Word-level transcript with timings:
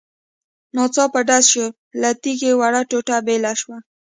ناڅاپه 0.75 1.21
ډز 1.27 1.45
شو، 1.51 1.65
له 2.01 2.09
تيږې 2.21 2.51
وړه 2.59 2.81
ټوټه 2.89 3.17
بېله 3.27 3.53
شوه. 3.61 3.77